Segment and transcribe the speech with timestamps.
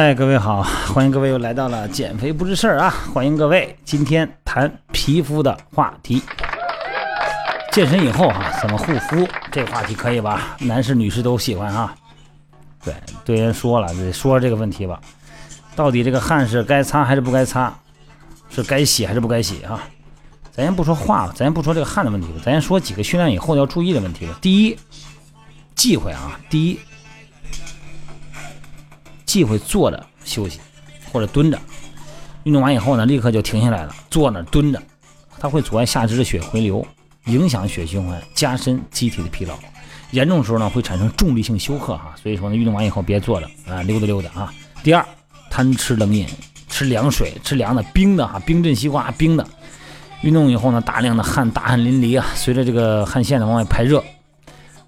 [0.00, 0.62] 嗨，各位好，
[0.94, 2.94] 欢迎各位又来到了减肥不是事儿啊！
[3.12, 6.22] 欢迎各位，今天谈皮肤的话题。
[7.72, 9.28] 健身以后哈，怎么护肤？
[9.50, 10.56] 这话题可以吧？
[10.60, 11.92] 男士、女士都喜欢哈。
[12.84, 12.94] 对，
[13.24, 15.00] 对人说了，得说这个问题吧。
[15.74, 17.76] 到底这个汗是该擦还是不该擦？
[18.50, 19.82] 是该洗还是不该洗啊？
[20.52, 24.38] 咱先不说话了，咱先不说这个汗的问题了，咱先说几个训练以后要注意的问题吧。
[24.40, 24.78] 第一，
[25.74, 26.78] 忌讳啊，第一。
[29.28, 30.58] 忌讳坐着休息
[31.12, 31.58] 或者蹲着，
[32.44, 34.82] 运动完以后呢，立刻就停下来了，坐那蹲着，
[35.38, 36.84] 它会阻碍下肢的血回流，
[37.26, 39.54] 影响血循环，加深机体的疲劳，
[40.12, 42.14] 严重的时候呢会产生重力性休克哈。
[42.20, 44.54] 所以说呢，运动完以后别坐着啊，溜达溜达啊。
[44.82, 45.06] 第二，
[45.50, 46.26] 贪吃冷饮，
[46.70, 49.46] 吃凉水，吃凉的、冰的哈，冰镇西瓜，冰的。
[50.22, 54.02] 运动以后呢，大量的汗，大汗淋漓啊，随着这个汗腺呢往外排热，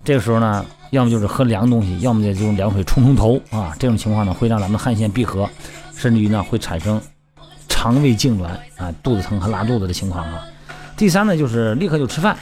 [0.02, 0.64] 这个时候呢。
[0.90, 3.74] 要么就是喝凉东西，要么就用凉水冲冲头啊！
[3.78, 5.48] 这种情况呢，会让咱们汗腺闭合，
[5.96, 7.00] 甚至于呢会产生
[7.68, 10.44] 肠胃痉挛啊、肚子疼和拉肚子的情况啊。
[10.96, 12.36] 第三呢，就是立刻就吃饭。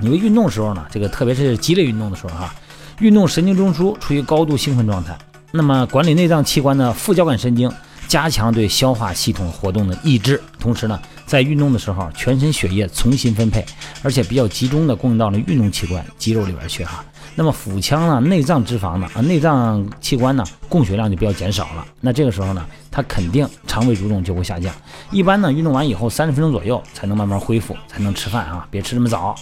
[0.00, 2.54] 因为运动时候呢，这个特别是激烈运动的时候哈，
[2.98, 5.16] 运动神经中枢处于高度兴奋状态，
[5.52, 7.70] 那么管理内脏器官的副交感神经
[8.08, 11.00] 加强对消化系统活动的抑制，同时呢。
[11.24, 13.64] 在运动的时候，全身血液重新分配，
[14.02, 17.02] 而且比较集中的供应到了运动器官、肌肉里边去哈。
[17.34, 21.86] 那么腹腔呢、内脏脂肪呢、啊内脏器官呢，供血量就比较减少了。
[22.00, 24.74] 那这个时候呢，它肯定肠胃蠕动就会下降。
[25.10, 29.34] 一般呢，运动完以后三十分钟左右才能慢慢恢复，才能吃饭啊，别吃这么早。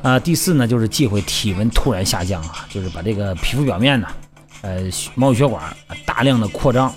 [0.00, 4.06] 啊，第四呢，就是忌讳体温突然下降啊，就是把这个皮肤表面呢，
[4.62, 4.82] 呃，
[5.16, 5.60] 毛细血管
[6.06, 6.94] 大量的扩张，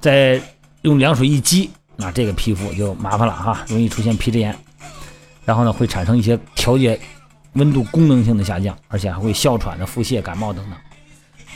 [0.00, 0.40] 再
[0.82, 1.70] 用凉水一激。
[1.94, 4.56] 那这个皮肤就麻烦了哈，容易出现皮脂炎，
[5.44, 6.98] 然后呢会产生一些调节
[7.54, 10.78] 温度功能性的下降，而且还会哮喘的、腹泻、感冒等等。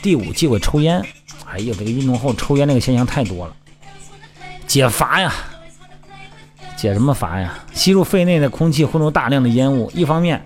[0.01, 1.03] 第五，忌讳抽烟。
[1.45, 3.55] 哎呀，这个运动后抽烟这个现象太多了，
[4.67, 5.33] 解乏呀，
[6.75, 7.57] 解什么乏呀？
[7.73, 10.43] 吸入肺内的空气混入大量的烟雾，一方面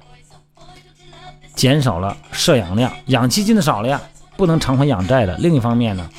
[1.56, 4.02] 减少了摄氧量，氧气进的少了呀，
[4.38, 6.10] 不能偿还氧债的；另一方面呢？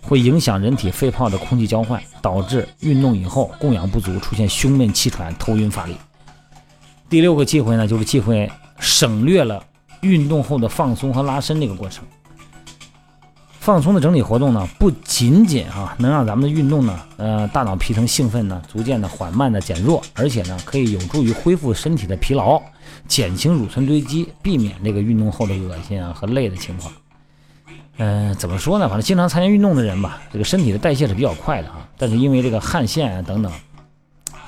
[0.00, 5.96] 会影响人体肺泡的空气交换，导致运动以后供氧不足，出现胸闷气喘、头晕乏力。
[7.12, 9.62] 第六个忌讳呢，就是忌讳省略了
[10.00, 12.02] 运动后的放松和拉伸这个过程。
[13.50, 22.58] 放松的整体活动呢，不仅仅啊能让咱们的运动呢，呃，大脑皮层兴奋呢逐渐的缓慢的减弱，而且呢可以有助于恢复身体的疲劳，
[23.06, 26.90] 减轻乳酸堆积，避免这个运动后的恶心啊和累的情况。
[27.98, 28.88] 嗯，怎么说呢？
[28.88, 31.86] 反正经常参加运动的人吧，这个身体的代谢是比较快的啊。
[31.98, 33.52] 但是因为这个汗腺啊等等，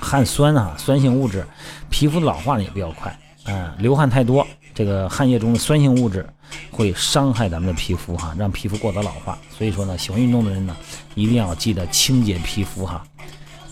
[0.04, 1.44] 汗酸啊，酸性物质，
[1.88, 3.18] 皮肤老化呢也比较快。
[3.46, 6.24] 嗯，流汗太多，这个汗液中的酸性物质
[6.70, 9.38] 会伤害咱们的皮肤哈，让皮肤过早老化。
[9.50, 10.76] 所以说呢，喜欢运动的人呢，
[11.14, 13.02] 一定要记得清洁皮肤哈。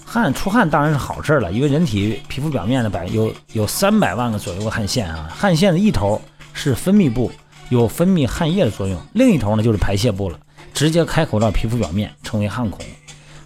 [0.05, 6.21] 汗出汗当然是好事了，因为人体皮肤表面的百有有三百万个左右的汗腺啊，汗腺的一头
[6.53, 7.31] 是分泌部。
[7.69, 10.39] 有分泌汗液的作用，另一头呢就是排泄部了，
[10.75, 12.85] 直接开口到皮肤表面，称为汗孔。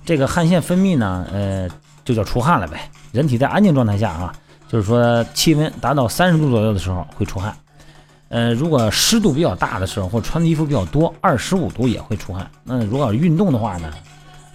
[0.05, 1.69] 这个汗腺分泌呢，呃，
[2.06, 2.91] 就叫出汗了呗。
[3.12, 4.34] 人体在安静状态下啊，
[4.67, 7.55] 就是说气温达到三十度左右的时候会出汗，
[8.28, 12.50] 呃，如果湿度比较大的时候或穿的衣服比较多，二十五度也会出汗。
[12.65, 13.93] 那如果运动的话呢，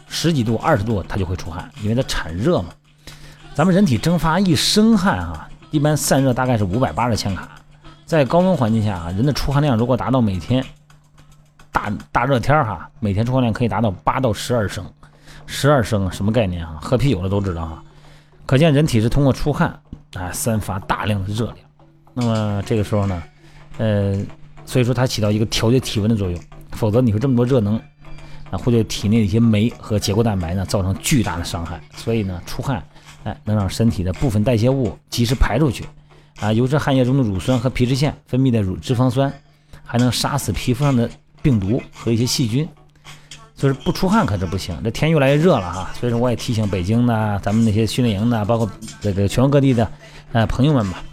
[0.08, 2.70] 十几度、二十度它就会出汗，因为它产热嘛。
[3.54, 7.50] 咱们人体蒸发一升汗啊，一般散热大概是五百八十千卡。
[8.06, 10.64] 在高温环境下啊，人的出汗量如果达到每天
[11.72, 14.86] 大大热天哈，每天出汗量可以达到八到十二升，
[15.46, 16.78] 十二升什么概念啊？
[16.82, 17.84] 喝啤酒的都知道哈。
[18.46, 19.80] 可见人体是通过出汗
[20.14, 21.58] 啊散发大量的热量。
[22.14, 23.24] 那么这个时候呢，
[23.78, 24.22] 呃，
[24.66, 26.40] 所以说它起到一个调节体温的作用，
[26.72, 27.78] 否则你说这么多热能
[28.50, 31.82] 啊，会对体内的一些酶和结构蛋白呢造成巨大的伤害。
[31.96, 32.84] 所以呢，出汗
[33.24, 35.86] 哎能让身体的部分代谢物及时排出去。
[36.40, 39.32] 啊，油脂汗液中的乳酸和皮脂腺分泌的乳脂肪酸，
[39.84, 41.10] 还能杀死皮肤上的
[41.42, 42.68] 病毒和一些细菌。
[43.62, 44.76] 就是不出汗可是不行。
[44.84, 48.68] 这天越来越热了哈，所以说我也提醒北京的咱们那些训练营的，包括
[49.00, 49.88] 这个全国各地的
[50.32, 51.04] 呃朋友们吧，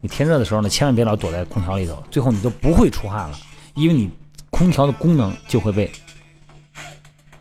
[0.00, 3.38] 你天热的时候呢，千万别老躲在空调里头，最后你都不会出汗了，
[3.74, 4.10] 因为你
[4.50, 5.88] 空调的功能就会被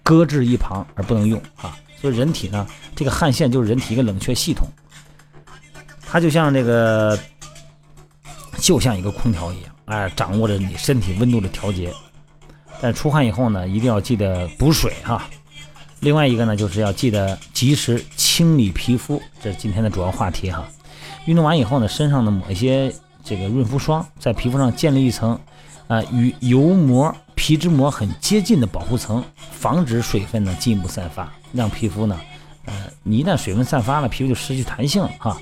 [0.03, 1.75] 搁置一旁而不能用啊。
[1.99, 4.67] 所以人体呢，这个汗腺就是人体一个冷却系统。
[6.05, 7.17] 它就像这个，
[8.59, 11.91] 就像一个空调一样，哎，掌握着你身体温度的调节。
[12.81, 15.27] 但出汗以后呢，一定要记得补水哈。
[16.01, 20.63] 另外一个呢，就是要记得及时清理皮肤，这是今天的主要话题哈。
[21.25, 22.93] 运动完以后呢，身上呢抹一些
[23.23, 25.37] 这个润肤霜，在皮肤上建立一层
[25.87, 32.19] 啊与油膜皮脂膜很接近的保护层，防止水分呢进一步散发，让皮肤呢，
[32.65, 35.35] 呃，你一旦水分散发了，皮肤就失去弹性了哈。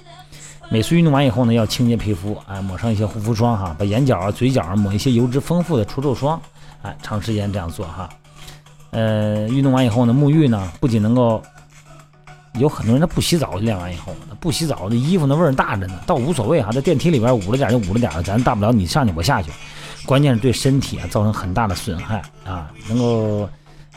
[0.70, 6.42] 每次运动完以后呢，要清洁皮肤，哎，抹上一些护肤霜哈，把眼角啊、嘴角啊抹一些油脂丰富的除皱霜，
[6.86, 8.08] 哎，长时间这样做哈。
[8.92, 11.42] 呃，运动完以后呢，沐浴呢，不仅能够。
[12.58, 19.52] 有很多人他不洗澡，练完以后，他不洗澡，那衣服那味儿大着呢，倒无所谓哈，在电梯里边捂了点就捂了点，咱大不了你上去我下去，
[20.06, 23.46] 关键是对身体啊造成很大的损害啊，能够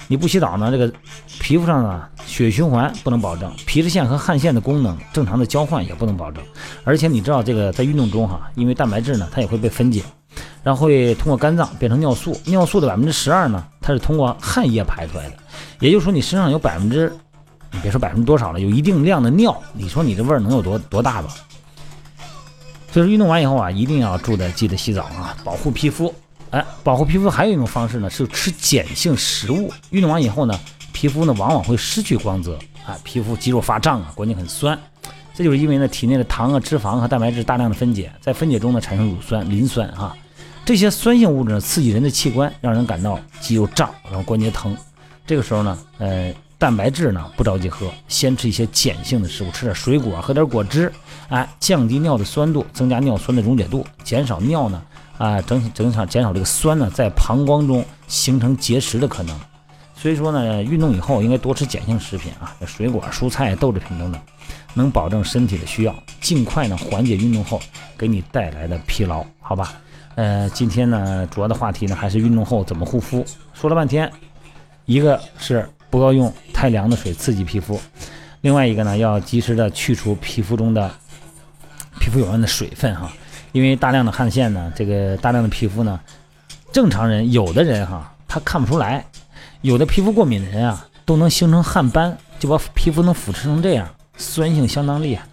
[0.08, 0.92] 你不洗澡呢，这个
[1.38, 6.42] 皮肤上呢血循环不能保证，皮脂腺和汗腺的功能正常的交换也不能保证，
[6.82, 10.02] 而且你知道这个在运动中哈，因为蛋白质呢它也会被分解，
[10.62, 15.36] 然后会通过肝脏变成尿素，尿素的百分之十二呢它是通过汗液排出来的，
[15.80, 17.12] 也就是说你身上有百分之。
[17.70, 21.28] 你别说百分之多少了，有一定量的尿，你说你这味儿能有多多大吧？
[22.90, 26.12] 所以说运动完以后啊，一定要注意记得洗澡啊，保护皮肤。
[26.48, 29.70] 哎，保护皮肤还有一种方式呢，是吃碱性食物。
[29.90, 30.58] 运动完以后呢，
[30.94, 34.78] 皮肤呢往往会失去光泽，啊，皮肤肌肉发胀啊，关节很酸。
[35.34, 40.16] 这就是因为呢体内的糖啊、脂肪和蛋白质大量的分解，在分解中呢产生乳酸、磷酸哈，
[40.68, 44.76] 这些酸性物质呢刺激人的器官，让人感到肌肉胀，然后关节疼。
[45.26, 46.30] 这个时候呢，呃。
[46.58, 50.92] 蛋白质呢不着急喝，先吃一些碱性的食物，吃点水果，喝点果汁，
[51.28, 54.82] 哎，降低尿的酸度，增加尿酸的溶解度，减少尿呢，
[55.18, 59.38] 啊，整整场减少这个酸呢在膀胱中形成结石的可能。
[59.94, 64.20] 所以说呢，运动以后应该多吃碱性食品啊，水果、蔬菜、豆制品等等，
[64.74, 67.60] 能保证身体的需要，尽快呢缓解运动后
[67.96, 69.74] 给你带来的疲劳，好吧？
[70.18, 73.24] 呃，今天呢主要的话题呢还是运动后怎么护肤，
[73.54, 74.10] 说了半天，
[74.84, 75.64] 一个是。
[75.90, 77.80] 不要用太凉的水刺激皮肤，
[78.42, 80.90] 另外一个呢，要及时的去除皮肤中的
[81.98, 83.10] 皮肤表面的水分哈，
[83.52, 85.98] 因为大量的汗腺呢，这个大量的皮肤呢，
[86.70, 89.02] 正常人有的人哈，他看不出来，
[89.62, 93.88] 有的皮肤过敏的人啊，都能形成汗斑，就把皮肤能腐蚀成这样，
[94.18, 95.24] 酸性相当厉害。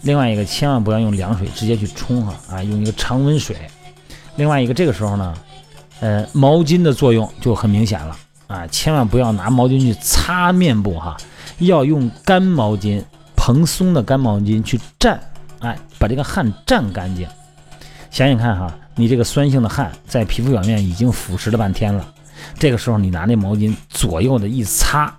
[0.00, 3.54] 另外一个，千万不要用凉水直接去冲哈，啊，用一个常温水。
[4.40, 5.34] 另外一个，这个时候呢，
[6.00, 8.16] 呃，毛巾的作用就很明显了。
[8.46, 11.14] 啊，千万不要拿毛巾去擦面部哈，
[11.58, 13.04] 要用干毛巾，
[13.36, 15.18] 蓬松的干毛巾去蘸，
[15.58, 17.28] 哎，把这个汗蘸干净。
[18.10, 22.02] 想想看哈，你这个酸性的汗在皮肤表面已经腐蚀了半天了，
[22.58, 25.14] 这个时候你拿那毛巾左右的一擦，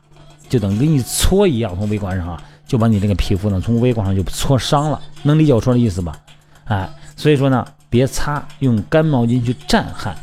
[0.50, 5.00] 就等跟一搓一样，从微观上哈，就把你这个皮肤呢从微观上就搓伤了。
[5.22, 6.18] 能理解我说的意思吧？
[6.66, 10.16] 哎，所以说呢，别擦，用干毛巾去蘸汗。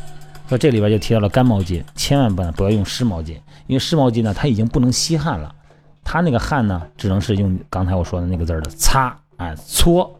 [0.48, 3.34] 说这里边就提到了干毛巾，千万不能不要用湿毛巾，
[3.66, 5.54] 因为湿毛巾呢，它已经不能吸汗了，
[6.02, 10.10] 它那个汗呢，只能是用刚才我说的那个字儿的擦，哎，搓，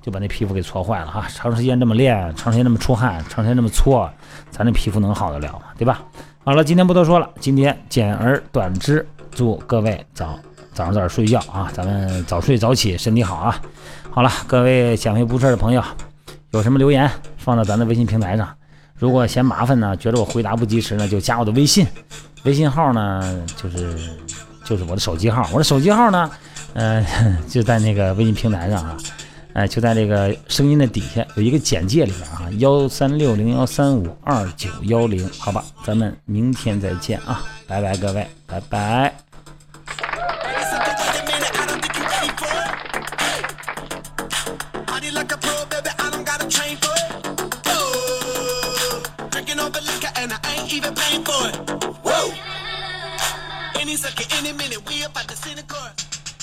[0.00, 1.26] 就把那皮肤给搓坏了哈。
[1.34, 4.08] 长时间这么练，长时间这么出汗，长时间这么搓，
[4.50, 5.62] 咱这皮肤能好得了吗？
[5.76, 6.00] 对吧？
[6.44, 10.38] 好了，今天不多说了，今天简而短之，祝各位早
[10.72, 13.60] 早上早点睡觉啊，咱们早睡早起，身体好啊。
[14.12, 15.82] 好了，各位减肥不事的朋友，
[16.56, 18.48] 有什么留言放到咱的微信平台上。
[18.98, 21.86] 如果嫌麻烦呢，觉得我回答不及时呢，就加我的微信，
[22.44, 23.98] 微信号呢就是
[24.64, 26.30] 就是我的手机号，我的手机号呢，
[26.72, 27.06] 呃
[27.46, 28.96] 就在那个微信平台上啊，
[29.52, 39.25] 哎就在这个声音的底下有一个简介里面啊，幺三六零幺三五二九幺零，好吧，咱们明天再见啊，拜拜各位，拜拜。